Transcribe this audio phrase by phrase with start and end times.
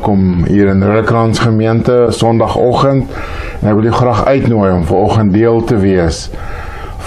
[0.00, 3.10] Welkom hier in Rukkrans gemeente Sondagoggend.
[3.60, 6.20] En ek wil julle graag uitnooi om vanoggend deel te wees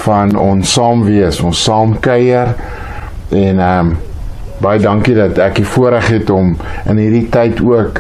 [0.03, 2.52] van ons saam wees, ons saam kuier.
[3.33, 3.89] En ehm um,
[4.61, 6.52] baie dankie dat ek die voorreg het om
[6.85, 7.97] in hierdie tyd ook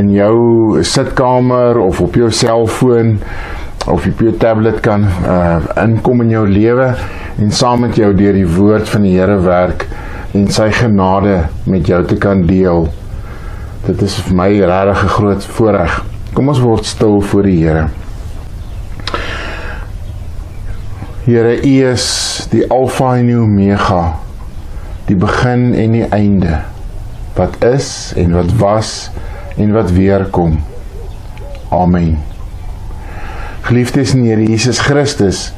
[0.00, 3.18] in jou sitkamer of op jou selfoon
[3.84, 6.94] of op jou tablet kan uh inkom in jou lewe
[7.36, 9.84] en saam met jou deur die woord van die Here werk
[10.32, 12.88] en sy genade met jou te kan deel.
[13.86, 16.04] Dit is vir my regtig 'n groot voorreg.
[16.34, 17.88] Kom ons word stil voor die Here.
[21.24, 24.16] Here, U is die Alfa en die Omega,
[25.06, 26.60] die begin en die einde.
[27.34, 29.10] Wat is en wat was
[29.56, 30.60] en wat weer kom.
[31.70, 32.18] Amen.
[33.60, 35.52] Geliefdes in Here Jesus Christus,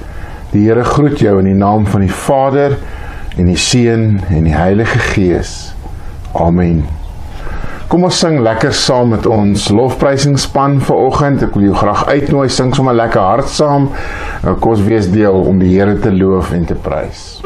[0.50, 2.78] die Here groet jou in die naam van die Vader
[3.36, 5.74] en die Seun en die Heilige Gees.
[6.32, 7.01] Amen.
[7.92, 11.44] Kom ons sing lekker saam met ons lofprysingsspan vanoggend.
[11.44, 13.90] Ek wil jou graag uitnooi sing sommer lekker hard saam.
[14.64, 17.42] Kom ons wees deel om die Here te loof en te prys.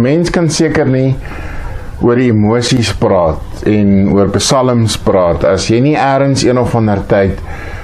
[0.00, 1.14] 'n Mens kan seker nie
[2.00, 7.36] oor emosies praat en oor psalms praat as jy nie eers een of ander tyd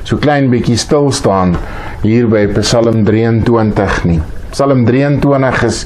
[0.07, 1.57] so klein bietjie stil staan
[2.07, 4.21] hier by Psalm 23 nie.
[4.53, 5.83] Psalm 23 is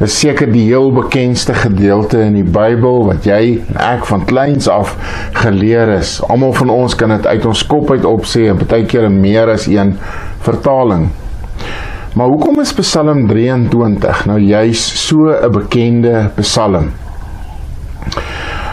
[0.00, 4.70] is seker die heel bekendste gedeelte in die Bybel wat jy en ek van kleins
[4.72, 4.94] af
[5.36, 6.16] geleer is.
[6.30, 9.68] Almal van ons kan dit uit ons kop uit opsê en baie keer meer as
[9.70, 9.96] een
[10.46, 11.10] vertaling.
[12.14, 16.90] Maar hoekom is Psalm 23 nou juis so 'n bekende Psalm?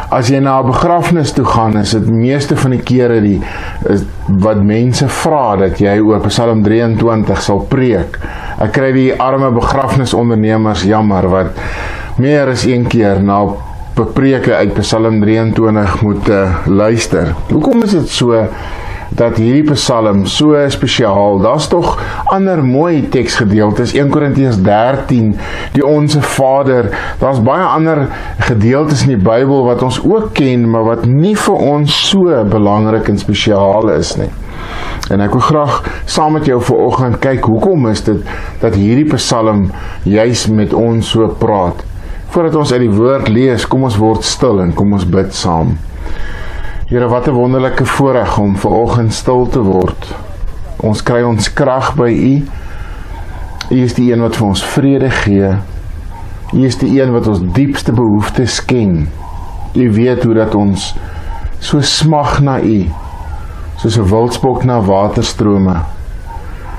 [0.09, 3.41] As jy na 'n begrafnis toe gaan, is dit meeste van die kere die
[3.89, 8.19] is, wat mense vra dat jy oor Psalm 23 sal preek.
[8.59, 11.51] Ek kry die arme begrafnisondernemers jammer wat
[12.17, 13.43] meer as een keer na
[13.95, 17.35] bepreke uit Psalm 23 moet uh, luister.
[17.51, 18.47] Hoekom is dit so
[19.15, 21.39] dat hierdie Psalm so spesiaal?
[21.43, 21.95] Daar's tog
[22.33, 25.33] ander mooi teksgedeeltes, 1 Korintiërs 13,
[25.73, 26.89] die Onse Vader.
[27.19, 28.05] Daar's baie ander
[28.47, 33.09] gedeeltes in die Bybel wat ons ook ken, maar wat nie vir ons so belangrik
[33.11, 34.31] en spesiaal is nie.
[35.13, 38.23] En ek wil graag saam met jou vanoggend kyk hoekom is dit
[38.61, 39.67] dat hierdie Psalm
[40.03, 41.83] juis met ons so praat.
[42.33, 45.75] Voordat ons uit die woord lees, kom ons word stil en kom ons bid saam.
[46.87, 50.15] Here, wat 'n wonderlike voorreg om vanoggend stil te word.
[50.75, 52.45] Ons kry ons krag by U.
[53.69, 55.49] U is die een wat vir ons vrede gee.
[56.53, 59.09] U is die een wat ons diepste behoeftes ken.
[59.73, 60.95] U weet hoe dat ons
[61.59, 62.85] so smag na U
[63.75, 65.81] soos 'n wildspok na waterstrome.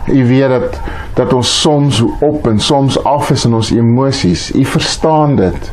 [0.06, 0.80] U weet dat
[1.14, 4.54] dat ons soms op en soms af is in ons emosies.
[4.54, 5.72] U verstaan dit.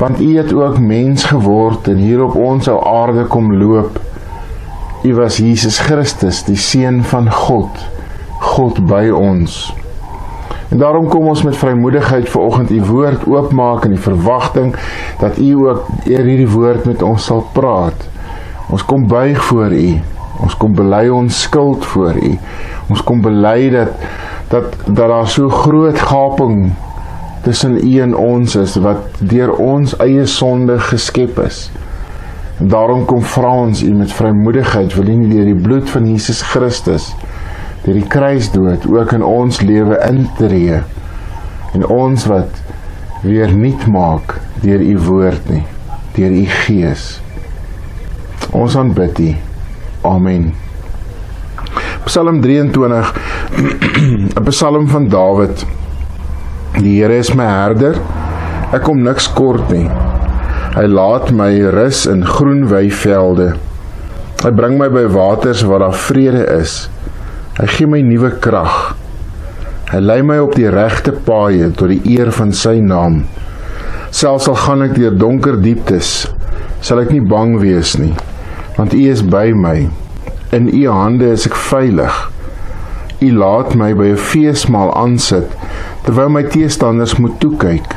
[0.00, 4.00] Want u het ook mens geword en hier op ons ou aarde kom loop.
[5.04, 7.84] U was Jesus Christus, die seun van God.
[8.40, 9.74] God by ons.
[10.70, 14.72] En daarom kom ons met vrymoedigheid vanoggend u woord oopmaak in die verwagting
[15.20, 18.08] dat u ook eer hierdie woord met ons sal praat.
[18.70, 19.86] Ons kom buig voor U.
[20.40, 22.36] Ons kom bely ons skuld voor U.
[22.88, 23.96] Ons kom bely dat
[24.50, 26.72] dat dat daar so groot gaping
[27.42, 31.70] tussen U en ons is wat deur ons eie sonde geskep is.
[32.60, 36.08] En daarom kom vra ons U met vrymoedigheid wil U nie deur die bloed van
[36.10, 37.12] Jesus Christus
[37.84, 40.82] deur die kruisdood ook in ons lewe intree
[41.72, 42.60] en ons wat
[43.24, 45.64] weer nuut maak deur U woord nie
[46.16, 47.20] deur U gees.
[48.52, 49.30] Ons aanbid U.
[50.10, 50.50] Amen.
[52.04, 53.12] Psalm 23
[54.36, 55.79] 'n Psalm van Dawid.
[56.78, 57.98] Die Here is my herder.
[58.70, 59.88] Ek kom niks kort nie.
[60.76, 63.52] Hy laat my rus in groen weivelde.
[64.44, 66.88] Hy bring my by waters waar daar vrede is.
[67.58, 68.94] Hy gee my nuwe krag.
[69.90, 73.24] Hy lei my op die regte paaie tot die eer van sy naam.
[74.14, 76.28] Selfs al gaan ek deur donker dieptes,
[76.80, 78.14] sal ek nie bang wees nie
[78.80, 79.90] want U is by my.
[80.56, 82.14] In U hande is ek veilig.
[83.20, 85.52] U laat my by 'n feesmaal aansit
[86.04, 87.96] terwyl my teestanders moet toe kyk.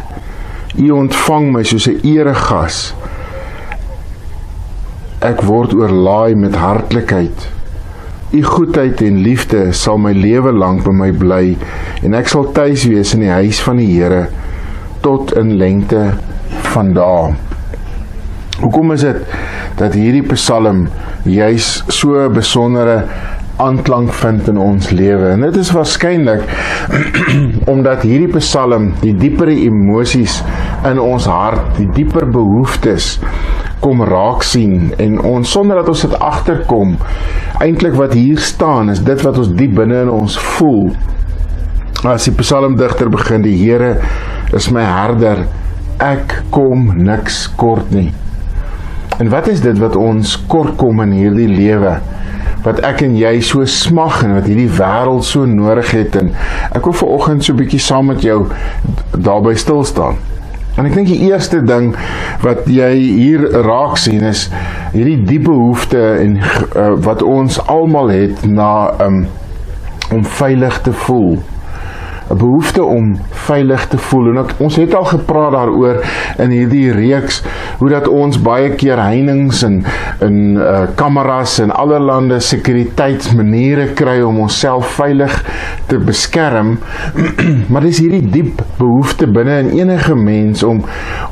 [0.75, 2.93] U ontvang my soos 'n eregas.
[5.21, 7.49] Ek word oorlaai met hartlikheid.
[8.33, 11.57] U goedheid en liefde sal my lewe lank by my bly
[12.03, 14.27] en ek sal tuis wees in die huis van die Here
[15.01, 16.13] tot in lengte
[16.73, 17.33] van dae.
[18.61, 19.21] Hoekom is dit
[19.77, 20.87] dat hierdie Psalm
[21.25, 23.03] juis so 'n besondere
[23.63, 25.33] aanklank vind in ons lewe?
[25.33, 26.43] En dit is waarskynlik
[27.73, 30.41] omdat hierdie Psalm die diepere emosies
[30.87, 33.17] in ons hart, die dieper behoeftes
[33.83, 36.95] kom raak sien en ons sonder dat ons dit agterkom
[37.63, 40.93] eintlik wat hier staan is dit wat ons diep binne in ons voel
[42.07, 43.97] as die psalmdigter begin die Here
[44.55, 45.45] is my herder
[46.03, 48.11] ek kom niks kort nie
[49.19, 51.93] En wat is dit wat ons kort kom in hierdie lewe?
[52.63, 56.31] Wat ek en jy so smag en wat hierdie wêreld so nodig het en
[56.71, 58.47] ek wil vanoggend so 'n bietjie saam met jou
[59.11, 60.15] daarby stil staan.
[60.77, 61.91] En ek dink die eerste ding
[62.41, 64.49] wat jy hier raak sien is
[64.93, 69.27] hierdie diepe behoefte en uh, wat ons almal het na um,
[70.11, 71.37] om veilig te voel.
[72.33, 73.13] 'n behoefte om
[73.45, 74.29] veilig te voel.
[74.31, 76.01] En ek, ons het al gepraat daaroor
[76.41, 77.43] in hierdie reeks
[77.77, 79.83] hoe dat ons baie keer heininge en
[80.23, 85.35] in uh, kameras en allerlei sekuriteitsmaniere kry om onsself veilig
[85.87, 86.77] te beskerm.
[87.71, 90.83] maar dis hierdie diep behoefte binne in enige mens om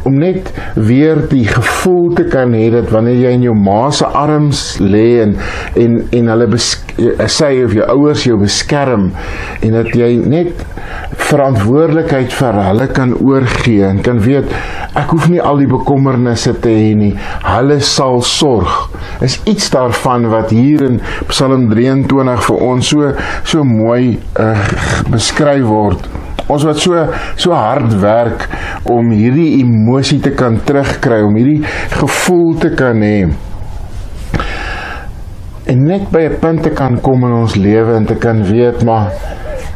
[0.04, 4.06] om net weer die gevoel te kan hê dat wanneer jy in jou ma se
[4.06, 5.36] arms lê en
[5.80, 9.12] en en hulle sê of jou ouers jou beskerm
[9.62, 10.66] en dat jy net
[11.32, 14.52] verantwoordelikheid vir hulle kan oorgee en kan weet
[14.98, 17.12] ek hoef nie al die bekommernisse te hê nie.
[17.46, 18.90] Hulle sal sorg.
[19.24, 24.58] Is iets daarvan wat hier in Psalm 23 vir ons so so mooi uh,
[25.12, 26.10] beskryf word.
[26.52, 27.06] Ons wat so
[27.40, 28.50] so hard werk
[28.92, 31.62] om hierdie emosie te kan terugkry, om hierdie
[32.02, 33.32] gevoel te kan hê
[35.72, 38.84] en net by 'n punt te kan kom in ons lewe en te kan weet
[38.84, 39.12] maar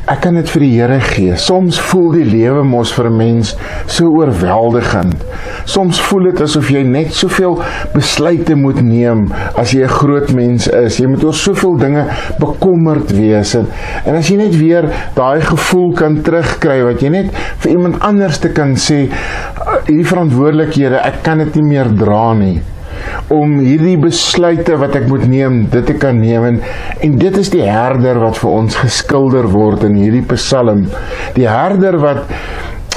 [0.05, 1.38] ek kan dit vir die Here gee.
[1.41, 3.55] Soms voel die lewe mos vir 'n mens
[3.88, 5.24] so oorweldigend.
[5.65, 7.57] Soms voel dit asof jy net soveel
[7.93, 11.00] besluite moet neem as jy 'n groot mens is.
[11.00, 12.05] Jy moet oor soveel dinge
[12.39, 13.67] bekommerd wees en,
[14.05, 14.85] en as jy net weer
[15.15, 19.09] daai gevoel kan terugkry wat jy net vir iemand anders te kan sê
[19.88, 22.62] hierdie verantwoordelikhede, ek kan dit nie meer dra nie
[23.33, 26.59] om hierdie besluite wat ek moet neem, dit te kan neem en,
[27.05, 30.85] en dit is die herder wat vir ons geskilder word in hierdie Psalm.
[31.35, 32.25] Die herder wat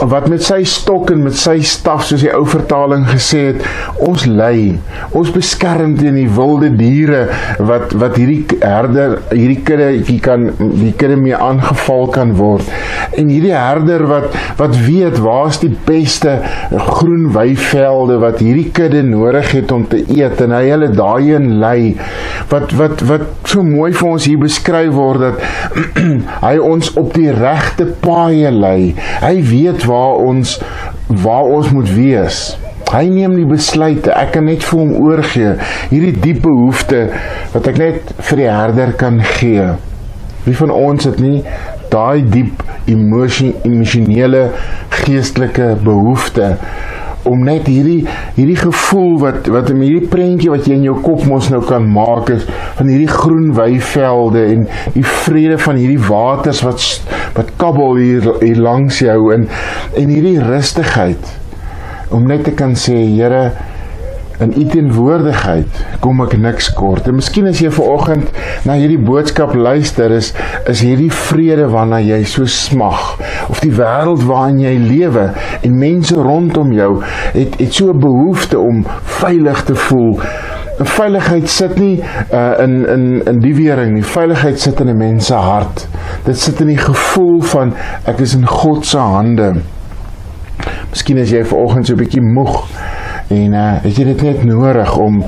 [0.06, 3.64] wat met sy stok en met sy staf soos die ou vertaling gesê het
[4.04, 4.76] ons lei.
[5.16, 7.24] Ons beskerm teen die wilde diere
[7.58, 9.58] wat wat hierdie herder hierdie
[10.06, 12.68] hier kan die kudde mee aangeval kan word.
[13.18, 16.38] En hierdie herder wat wat weet waar's die beste
[16.70, 21.96] groen weivelde wat hierdie kudde nodig het om te eet en hy hulle daarin lei.
[22.52, 25.42] Wat wat wat so mooi vir ons hier beskryf word dat
[26.46, 28.94] hy ons op die regte paaie lei.
[29.24, 30.58] Hy weet waar ons
[31.08, 32.40] waar ons moet wees.
[32.88, 34.12] Hy neem die besluite.
[34.12, 35.54] Ek kan net vir hom oorgee
[35.90, 37.06] hierdie diep behoefte
[37.54, 39.72] wat ek net vir die herder kan gee.
[40.44, 41.42] Wie van ons het nie
[41.92, 44.48] daai diep emosie emosionele
[45.02, 46.54] geestelike behoefte
[47.28, 51.24] om net hierdie hierdie gevoel wat wat in hierdie prentjie wat jy in jou kop
[51.28, 52.46] mos nou kan maak is
[52.78, 56.84] van hierdie groen weivelde en die vrede van hierdie waters wat
[57.36, 59.48] wat kabbel hier hier langs jou en
[59.98, 61.34] en hierdie rustigheid
[62.14, 63.50] om net te kan sê Here
[64.38, 67.08] in u teenwoordigheid kom ek niks kort.
[67.10, 68.28] En miskien as jy vanoggend
[68.68, 70.30] na hierdie boodskap luister is
[70.70, 73.16] is hierdie vrede waarna jy so smag
[73.50, 75.24] of die wêreld waarin jy lewe
[75.66, 76.92] en mense rondom jou
[77.34, 78.84] het het so 'n behoefte om
[79.18, 80.20] veilig te voel.
[80.78, 81.98] En veiligheid sit nie
[82.32, 84.04] uh, in in in die wering nie.
[84.04, 85.88] Veiligheid sit in 'n mens se hart.
[86.24, 87.74] Dit sit in die gevoel van
[88.04, 89.54] ek is in God se hande.
[90.90, 92.64] Miskien as jy vanoggend so 'n bietjie moeg
[93.28, 95.20] En uh het jy dit net nodig om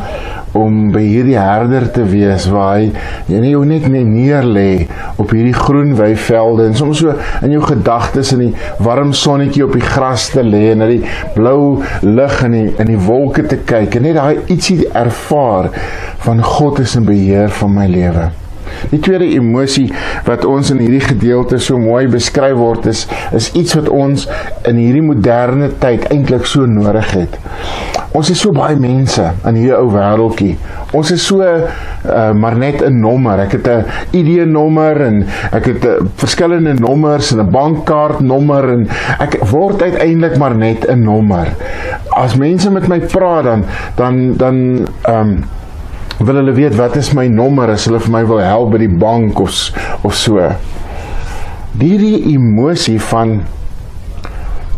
[0.57, 2.89] om by hierdie herder te wees waar hy
[3.31, 4.89] jy nie jou net neer lê
[5.21, 7.13] op hierdie groen weivelde en soms so
[7.45, 11.05] in jou gedagtes in die warm sonnetjie op die gras te lê en na die
[11.37, 15.71] blou lug en die in die wolke te kyk en net daai ietsie ervaar
[16.25, 18.31] van God is in beheer van my lewe.
[18.91, 19.93] Die tweede emosie
[20.27, 24.27] wat ons in hierdie gedeelte so mooi beskryf word is is iets wat ons
[24.69, 27.39] in hierdie moderne tyd eintlik so nodig het.
[28.11, 30.57] Ons is so baie mense in hierdie ou wêreldjie.
[30.99, 33.39] Ons is so uh, maar net 'n nommer.
[33.39, 38.89] Ek het 'n ID-nommer en ek het uh, verskillende nommers en 'n bankkaart nommer en
[39.19, 41.49] ek word uiteindelik maar net 'n nommer.
[42.11, 45.45] As mense met my praat dan dan dan ehm um,
[46.21, 48.93] wil hulle weet wat is my nommer as hulle vir my wil help by die
[49.05, 49.57] bank of
[50.05, 50.51] of so.
[51.81, 53.41] Hierdie emosie van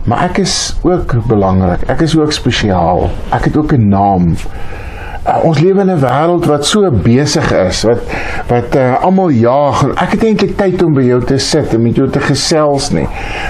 [0.06, 1.84] maar ek is ook belangrik.
[1.90, 3.06] Ek is ook spesiaal.
[3.30, 4.34] Ek het ook 'n naam.
[5.22, 8.02] Uh, ons lewe in 'n wêreld wat so besig is, wat
[8.48, 11.82] wat uh, almal jaag en ek het eintlik tyd om by jou te sit en
[11.82, 13.06] met jou te gesels nie.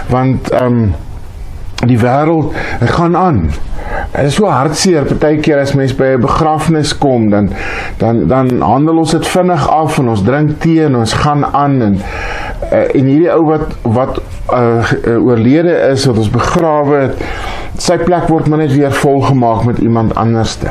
[0.09, 0.95] Want ehm um,
[1.87, 3.51] die wêreld gaan aan.
[4.13, 7.51] Dit is so hartseer partykeer as mens by 'n begrafnis kom dan
[7.99, 11.83] dan dan handel ons dit vinnig af en ons drink tee en ons gaan aan
[11.83, 11.99] en
[12.73, 14.21] uh, en hierdie ou wat wat
[14.53, 17.25] uh, oorlede is wat ons begrawe het
[17.79, 20.71] sy plek word maar net weer volgemaak met iemand anderste.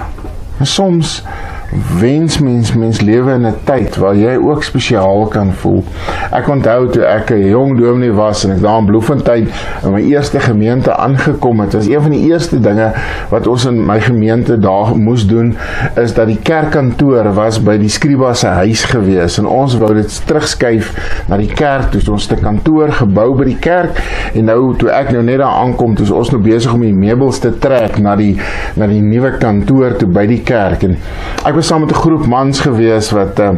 [0.59, 1.23] En soms
[1.71, 5.83] wens mens mens lewe in 'n tyd waar jy ook spesiaal kan voel.
[6.31, 9.47] Ek onthou toe ek 'n jong dominee was en ek daar in Bloemfontein
[9.83, 11.73] in my eerste gemeente aangekom het.
[11.73, 12.91] Was een van die eerste dinge
[13.29, 15.55] wat ons in my gemeente daar moes doen
[15.95, 20.21] is dat die kerkkantoor was by die Skriba se huis gewees en ons wou dit
[20.25, 20.93] terugskuif
[21.27, 21.91] na die kerk.
[21.91, 24.01] Dus ons 'n kantoor gebou by die kerk
[24.33, 27.39] en nou toe ek nou net daar aankom, toe ons nou besig om die meubels
[27.39, 28.37] te trek na die
[28.75, 30.97] na die nuwe kantoor toe by die kerk en
[31.45, 33.49] ek was saam met 'n groep mans gewees wat uh,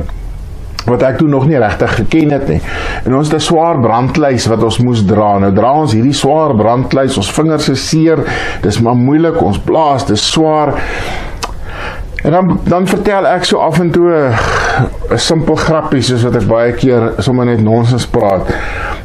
[0.86, 2.62] wat ek toe nog nie regtig geken het nie.
[3.06, 5.38] En ons het 'n swaar brandlys wat ons moes dra.
[5.40, 8.20] Nou dra ons hierdie swaar brandlys, ons vingers is seer.
[8.62, 10.74] Dis maar moeilik, ons blaas, dis swaar.
[12.24, 14.12] En dan dan vertel ek so af en toe
[15.12, 18.48] 'n simpel grappie soos wat ek baie keer sommer net nonsens praat.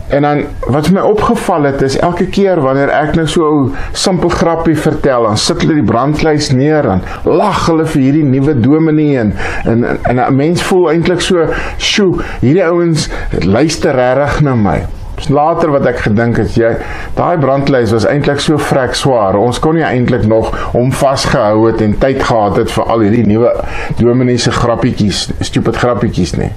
[0.09, 4.29] En dan wat my opgeval het is elke keer wanneer ek nou so 'n simpel
[4.29, 9.19] grappie vertel, dan sit hulle die brandlys neer en lag hulle vir hierdie nuwe dominee
[9.19, 9.35] en
[9.65, 11.45] en en 'n mens voel eintlik so,
[11.77, 13.09] "Sjoe, hierdie ouens
[13.45, 14.87] luister regtig na my."
[15.29, 16.77] Later wat ek gedink het, jy
[17.15, 19.37] daai brandlys was eintlik so vrek swaar.
[19.37, 23.27] Ons kon nie eintlik nog hom vasgehou het en tyd gehad het vir al hierdie
[23.27, 23.51] nuwe
[23.99, 26.53] dominee se grappietjies, stupid grappietjies nie.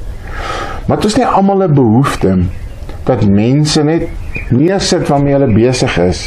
[0.86, 2.38] Maar dit is nie almal 'n behoefte
[3.04, 4.08] dat mense net
[4.50, 6.26] neersit waarmee hulle besig is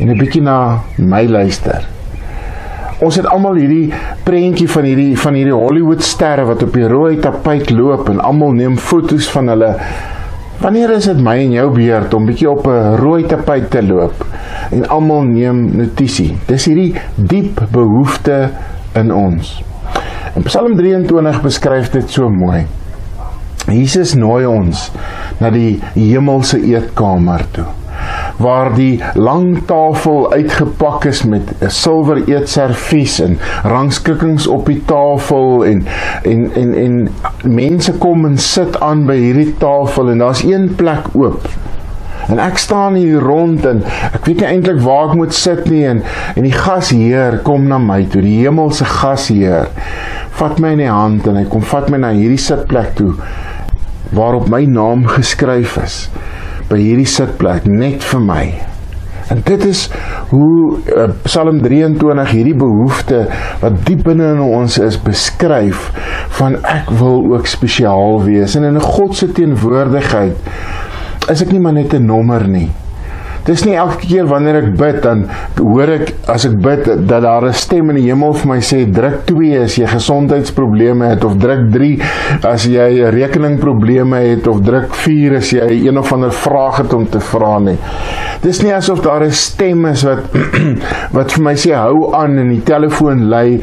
[0.00, 1.86] en 'n bietjie na my luister.
[3.02, 3.92] Ons het almal hierdie
[4.24, 8.52] prentjie van hierdie van hierdie Hollywood sterre wat op die rooi tapuit loop en almal
[8.52, 9.76] neem foto's van hulle.
[10.62, 14.24] Wanneer is dit my en jou beurt om bietjie op 'n rooi tapuit te loop
[14.70, 16.36] en almal neem notisie?
[16.46, 18.50] Dis hierdie diep behoefte
[18.94, 19.62] in ons.
[20.36, 22.66] In Psalm 23 beskryf dit so mooi.
[23.66, 24.90] Jesus nooi ons
[25.42, 27.68] na die hemelse eetkamer toe
[28.42, 35.64] waar die lang tafel uitgepak is met 'n silwer eetservies en rangskikkings op die tafel
[35.64, 35.84] en
[36.22, 37.08] en en en
[37.42, 41.48] mense kom en sit aan by hierdie tafel en daar's een plek oop.
[42.28, 45.86] En ek staan hier rond en ek weet nie eintlik waar ek moet sit nie
[45.86, 46.02] en
[46.34, 49.68] en die gasheer kom na my toe, die hemelse gasheer.
[50.30, 53.14] Vat my in die hand en hy kom vat my na hierdie sitplek toe
[54.12, 55.96] waarop my naam geskryf is
[56.68, 58.44] by hierdie sitplek net vir my.
[59.32, 59.86] En dit is
[60.32, 63.22] hoe uh, Psalm 23 hierdie behoefte
[63.62, 65.88] wat diep binne in ons is beskryf
[66.38, 71.76] van ek wil ook spesiaal wees en in God se teenwoordigheid is ek nie maar
[71.76, 72.70] net 'n nommer nie.
[73.46, 75.24] Dis nie elke keer wanneer ek bid dan
[75.58, 78.84] hoor ek as ek bid dat daar 'n stem in die hemel vir my sê
[78.86, 81.98] druk 2 as jy gesondheidsprobleme het of druk 3
[82.46, 87.06] as jy rekeningprobleme het of druk 4 as jy een of ander vraag het om
[87.06, 87.78] te vra nie.
[88.42, 90.22] Dis nie asof daar 'n stem is wat
[91.16, 93.60] wat vir my sê hou aan en die telefoon lui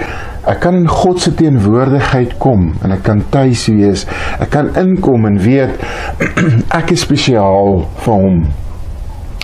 [0.50, 4.06] Ek kan in God se teenwoordigheid kom en ek kan tuis wees.
[4.40, 5.84] Ek kan inkom en weet
[6.80, 8.48] ek is spesiaal vir hom.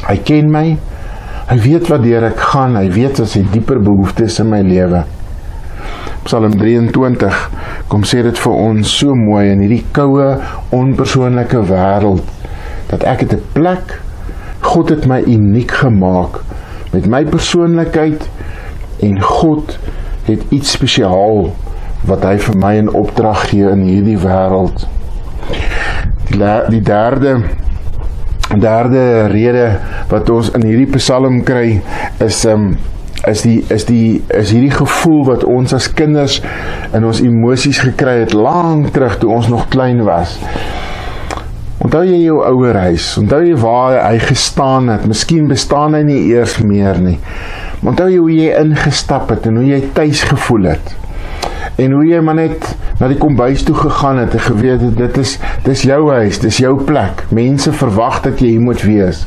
[0.04, 0.78] Hy ken my.
[1.50, 2.76] Hy weet wat deur ek gaan.
[2.76, 5.06] Hy weet wat sy dieper behoeftes in my lewe.
[6.26, 7.36] Psalm 23
[7.88, 10.32] kom sê dit vir ons so mooi in hierdie koue,
[10.74, 12.26] onpersoonlike wêreld
[12.90, 14.02] dat ek het 'n plek.
[14.62, 16.42] God het my uniek gemaak
[16.92, 18.26] met my persoonlikheid
[19.06, 19.78] en God
[20.26, 21.54] het iets spesiaal
[22.08, 24.88] wat hy vir my in opdrag gee in hierdie wêreld.
[26.30, 27.44] Die, die derde
[28.62, 29.70] derde rede
[30.10, 31.82] wat ons in hierdie Psalm kry
[32.24, 32.76] is um
[33.26, 36.42] is die is die is hierdie gevoel wat ons as kinders
[36.94, 40.38] in ons emosies gekry het lank terug toe ons nog klein was.
[41.86, 43.12] Onthou jy jou ouer huis?
[43.22, 45.06] Onthou jy waar hy gestaan het?
[45.10, 47.18] Miskien bestaan hy nie eers meer nie.
[47.86, 50.96] Onthou jy hoe jy ingestap het en hoe jy tuis gevoel het?
[51.76, 55.18] En hoe jy maar net na die kombuis toe gegaan het en geweet het dit
[55.20, 55.36] is
[55.66, 57.26] dis jou huis, dis jou plek.
[57.36, 59.26] Mense verwag dat jy hier moet wees.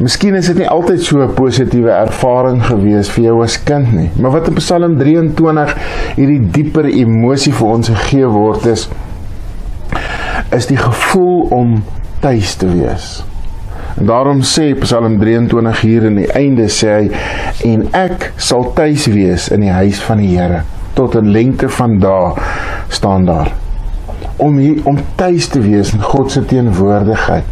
[0.00, 4.10] Miskien is dit nie altyd so 'n positiewe ervaring gewees vir jou as kind nie,
[4.16, 5.76] maar wat in Psalm 23
[6.16, 8.88] hierdie dieper emosie vir ons gegee word is
[10.50, 11.84] is die gevoel om
[12.20, 13.24] tuis te wees.
[13.98, 17.10] En daarom sê Psalm 23 hier in die einde sê hy
[17.64, 21.98] en ek sal tuis wees in die huis van die Here tot 'n lengte van
[21.98, 22.32] dae
[22.88, 23.52] staan daar.
[24.36, 27.44] Om hier om tuis te wees in God se teenwoordigheid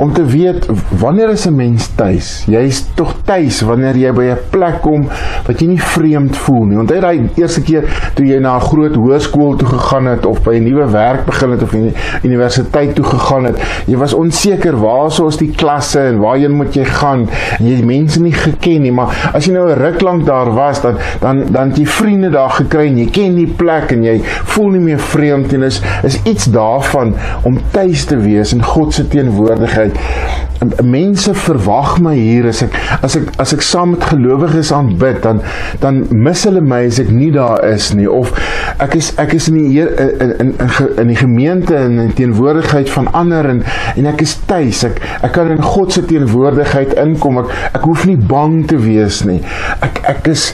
[0.00, 0.66] om te weet
[0.98, 2.44] wanneer is 'n mens tuis?
[2.46, 5.08] Jy's tog tuis wanneer jy by 'n plek kom
[5.46, 6.78] wat jy nie vreemd voel nie.
[6.78, 7.84] Onthou daai eerste keer
[8.14, 11.50] toe jy na 'n groot hoërskool toe gegaan het of by 'n nuwe werk begin
[11.50, 13.60] het of in universiteit toe gegaan het.
[13.86, 17.28] Jy was onseker waar sou ons die klasse en waarheen moet jy gaan?
[17.58, 20.54] En jy het mense nie geken nie, maar as jy nou 'n ruk lank daar
[20.54, 24.02] was, dan dan dan het jy vriende daar gekry en jy ken die plek en
[24.02, 25.66] jy voel nie meer vreemd nie.
[25.66, 30.84] Is is iets daarvan om tuis te wees in God se teenwoordigheid tyd.
[30.84, 35.40] Mense verwag my hier as ek as ek as ek saam met gelowiges aanbid, dan
[35.80, 38.34] dan mis hulle my as ek nie daar is nie of
[38.80, 42.92] ek is ek is in die in in in, in die gemeente en in teenwoordigheid
[42.92, 43.64] van ander en
[43.96, 44.84] en ek is tuis.
[44.84, 47.40] Ek ek kan in God se teenwoordigheid inkom.
[47.44, 49.40] Ek ek hoef nie bang te wees nie.
[49.80, 50.50] Ek ek is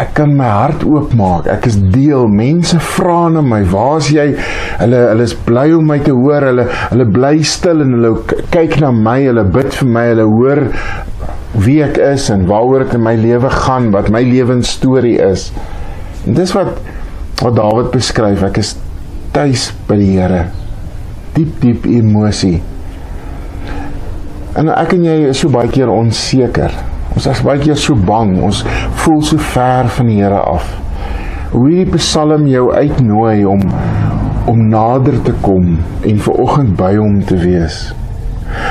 [0.00, 1.46] ek kan my hart oopmaak.
[1.50, 2.26] Ek is deel.
[2.28, 4.34] Mense vra na my, "Waar's jy?"
[4.80, 6.42] Hulle hulle is bly om my te hoor.
[6.42, 8.16] Hulle hulle bly stil en hulle
[8.50, 9.20] kyk na my.
[9.24, 10.06] Hulle bid vir my.
[10.08, 10.68] Hulle hoor
[11.54, 15.52] wie ek is en waaroor ek in my lewe gaan, wat my lewensstorie is.
[16.26, 16.80] En dis wat
[17.42, 18.42] wat Dawid beskryf.
[18.42, 18.76] Ek is
[19.32, 20.50] tuis by die Here.
[21.34, 22.62] diep diep emosie.
[24.54, 26.70] En ek en jy is so baie keer onseker.
[27.14, 28.36] Ons is baie keer so bang.
[28.42, 28.64] Ons
[29.04, 30.66] voel so ver van die Here af.
[31.52, 33.62] Hoe hierdie Psalm jou uitnooi om
[34.44, 37.78] om nader te kom en ver oggend by hom te wees.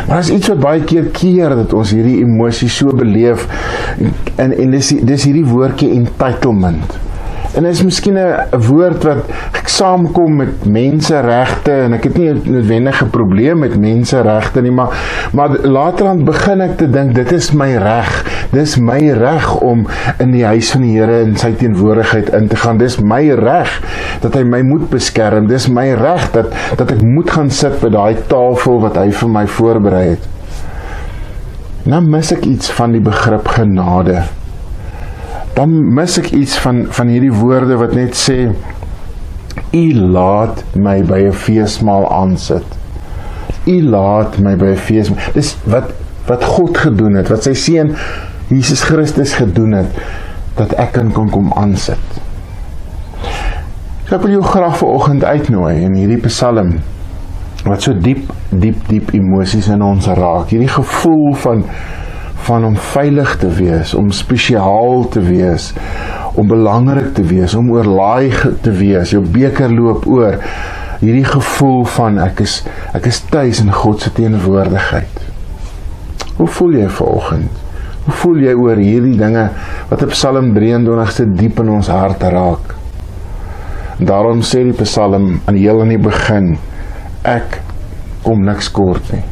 [0.06, 3.48] Maar as iets wat baie keer keer dat ons hierdie emosie so beleef
[4.38, 7.00] en en dis dis hierdie woordjie entitlement.
[7.54, 9.30] En is miskien 'n woord wat
[9.74, 14.98] saamkom met menseregte en ek het nie 'n probleem met menseregte nie, maar
[15.32, 18.12] maar laterand begin ek te dink dit is my reg.
[18.52, 19.88] Dis my reg om
[20.20, 22.78] in die huis van die Here in sy teenwoordigheid in te gaan.
[22.78, 23.82] Dis my reg
[24.22, 25.48] dat hy my moet beskerm.
[25.48, 29.30] Dis my reg dat dat ek moet gaan sit by daai tafel wat hy vir
[29.30, 30.30] my voorberei het.
[31.84, 34.24] Nou mis ek iets van die begrip genade
[35.54, 38.38] dan mis ek iets van van hierdie woorde wat net sê
[39.74, 42.66] u laat my by 'n feesmaal aansit.
[43.66, 45.34] U laat my by 'n feesmaal.
[45.34, 45.94] Dis wat
[46.26, 47.96] wat God gedoen het, wat sy seun
[48.48, 49.92] Jesus Christus gedoen het
[50.56, 52.00] dat ek kan kom kom aansit.
[54.12, 56.80] Ek wil jou graag vanoggend uitnooi in hierdie Psalm
[57.64, 60.50] wat so diep diep diep emosies in ons raak.
[60.50, 61.64] Hierdie gevoel van
[62.48, 65.72] van om veilig te wees, om spesiaal te wees,
[66.36, 68.34] om belangrik te wees, om oorlaai
[68.66, 69.14] te wees.
[69.14, 70.40] Jou beker loop oor.
[71.04, 72.62] Hierdie gevoel van ek is
[72.96, 75.20] ek is tuis in God se teenwoordigheid.
[76.38, 77.60] Hoe voel jy vanoggend?
[78.04, 79.50] Hoe voel jy oor hierdie dinge
[79.90, 82.74] wat op Psalm 23 se diep in ons hart raak?
[84.00, 86.56] En daarom sê die Psalm aan heel aan die begin
[87.28, 87.62] ek
[88.24, 89.24] kom niks kort nie.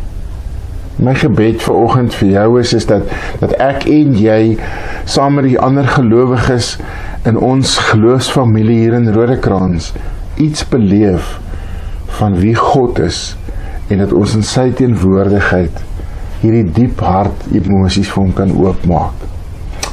[1.02, 3.08] My gebed vir oggend vir jou is is dat
[3.42, 4.42] dat ek en jy
[5.10, 6.76] saam met die ander gelowiges
[7.26, 9.92] in ons geloofsfamilie hier in Rodekraans
[10.38, 11.40] iets beleef
[12.20, 13.24] van wie God is
[13.90, 15.82] en dat ons in sy teenwoordigheid
[16.44, 19.26] hierdie diep hart emosies vir hom kan oopmaak.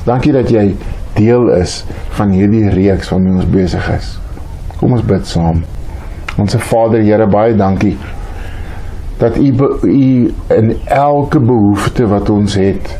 [0.04, 0.70] Dankie dat jy
[1.16, 1.82] deel is
[2.20, 4.14] van hierdie reeks waarmee ons besig is.
[4.76, 5.64] Kom ons bid saam.
[6.38, 7.96] Onse Vader Here, baie dankie
[9.18, 12.98] dat u u in elke behoefte wat ons het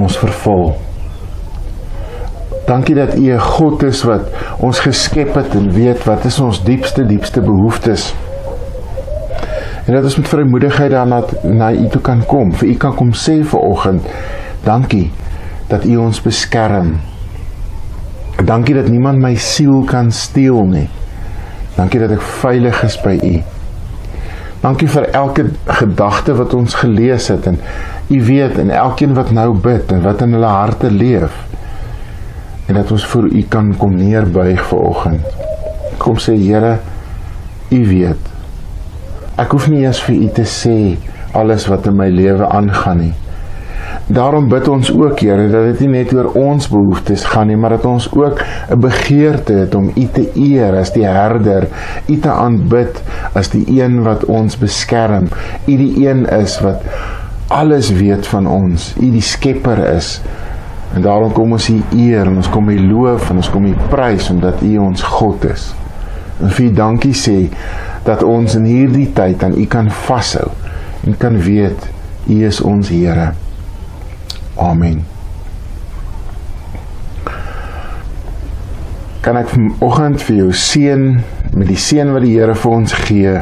[0.00, 0.76] ons vervul.
[2.66, 4.20] Dankie dat u 'n God is wat
[4.58, 8.14] ons geskep het en weet wat is ons diepste diepste behoeftes.
[9.86, 12.52] En dat ons met vrymoedigheid daarna na u toe kan kom.
[12.52, 14.02] Vir u kan kom sê vir oggend,
[14.64, 15.10] dankie
[15.66, 17.00] dat u ons beskerm.
[18.44, 20.88] Dankie dat niemand my siel kan steel nie.
[21.74, 23.61] Dankie dat ek veilig is by u.
[24.62, 27.56] Dankie vir elke gedagte wat ons gelees het en
[28.08, 31.34] u weet en elkeen wat nou bid en wat in hulle harte leef.
[32.70, 35.26] En dat ons voor u kan kom neerbuig vanoggend.
[35.98, 36.76] Kom sê Here,
[37.70, 38.30] u weet.
[39.42, 40.76] Ek hoef nie eers vir u te sê
[41.34, 43.12] alles wat in my lewe aangaan nie.
[44.12, 47.78] Daarom bid ons ook Here dat dit nie net oor ons behoeftes gaan nie, maar
[47.78, 51.68] dat ons ook 'n begeerte het om U te eer as die herder,
[52.08, 55.28] U te aanbid as die een wat ons beskerm,
[55.66, 56.82] U die een is wat
[57.48, 60.20] alles weet van ons, U die skepper is.
[60.94, 63.74] En daarom kom ons U eer en ons kom U loof en ons kom U
[63.88, 65.74] prys omdat U ons God is.
[66.40, 67.48] En vir dankie sê
[68.04, 70.50] dat ons in hierdie tyd aan U kan vashou
[71.06, 71.88] en kan weet
[72.28, 73.32] U is ons Here.
[74.60, 75.04] Amen.
[79.22, 81.04] Kan ek vanoggend vir jou seën
[81.52, 83.36] met die seën wat die Here vir ons gee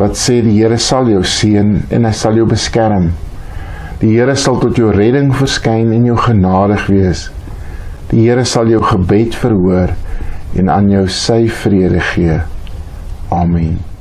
[0.00, 3.12] wat sê die Here sal jou seën en hy sal jou beskerm.
[4.00, 7.28] Die Here sal tot jou redding verskyn en jou genadig wees.
[8.10, 9.94] Die Here sal jou gebed verhoor
[10.58, 12.42] en aan jou sy vrede gee.
[13.32, 13.91] Amen.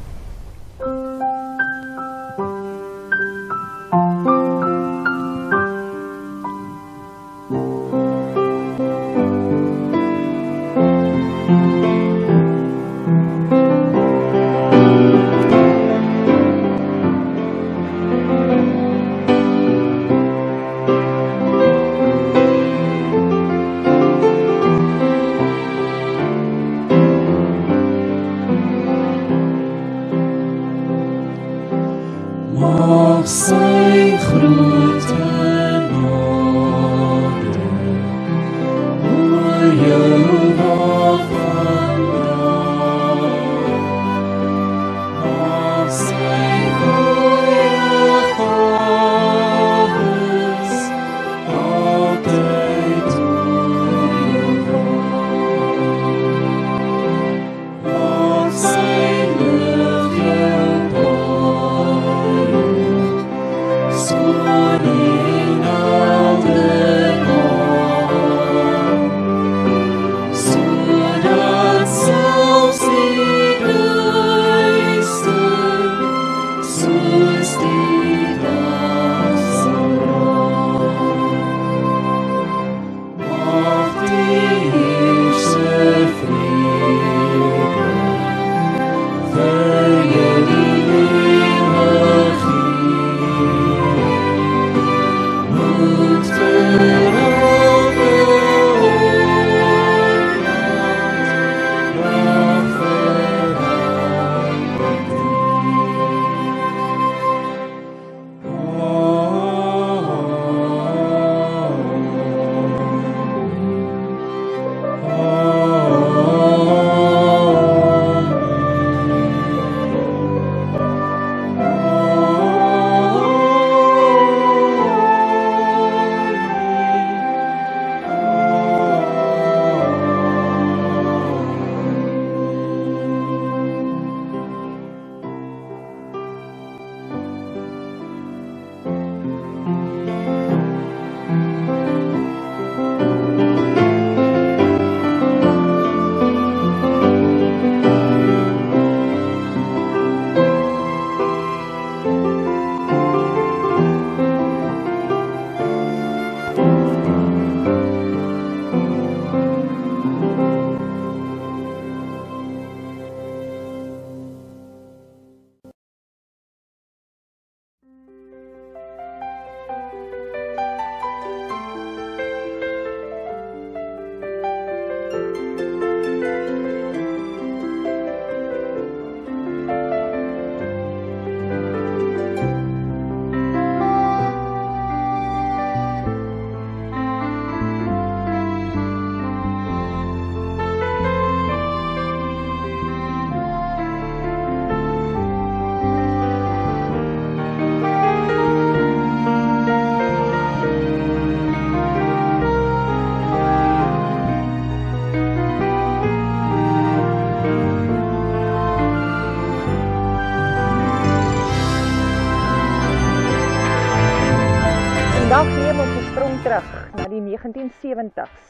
[217.07, 218.47] 1970s,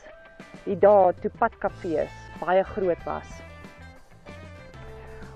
[0.66, 3.36] die dae toe padkafees baie groot was.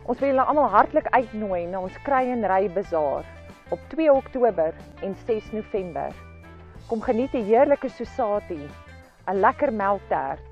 [0.10, 3.30] Ons wil julle almal hartlik uitnooi na ons kry en ry bazaar
[3.76, 4.74] op 2 Oktober
[5.06, 6.10] en 6 November.
[6.90, 8.62] Kom geniet 'n heerlike sosati,
[9.30, 10.50] 'n lekker melktert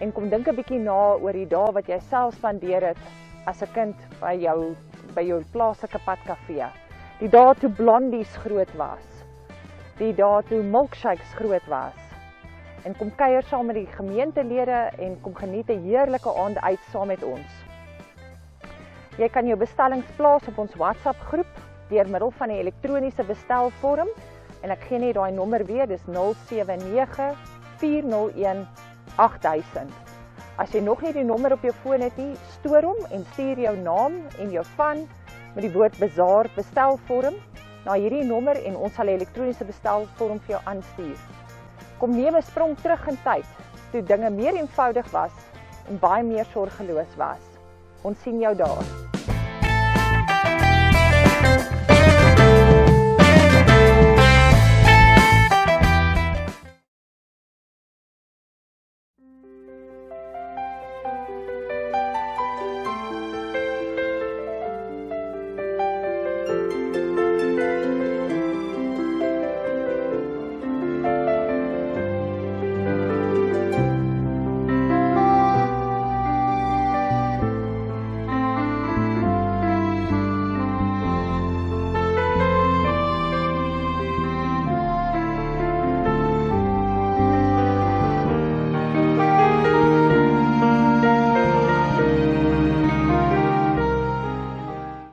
[0.00, 3.02] en kom dink 'n bietjie na oor die dae wat jy self spandeer het
[3.46, 4.76] as 'n kind by jou
[5.14, 6.68] by jou plaaslike padkafee.
[7.20, 9.09] Die dae toe blondies groot was.
[10.00, 11.96] Die dae toe milkshakes groot was.
[12.88, 17.06] En kom kuier saam met die gemeentelede en kom geniet 'n heerlike aand uit saam
[17.12, 17.50] met ons.
[19.18, 21.60] Jy kan jou bestellings plaas op ons WhatsApp groep
[21.90, 24.08] deur middel van die elektroniese bestelvorm
[24.62, 27.36] en ek gee net daai nommer weer, dis 079
[27.76, 28.66] 401
[29.16, 29.92] 8000.
[30.56, 33.58] As jy nog nie die nommer op jou foon het nie, stoor hom en stuur
[33.58, 35.08] jou naam en jou van
[35.54, 37.34] met die woord bazaar bestelvorm
[37.84, 41.18] na hierdie nommer en ons sal 'n elektroniese bestelvorm vir jou aanstuur.
[41.98, 43.46] Kom neem 'n sprong terug in tyd
[43.92, 45.32] toe dinge meer eenvoudig was
[45.88, 47.42] en baie meer sorgeloos was.
[48.02, 48.84] Ons sien jou daar.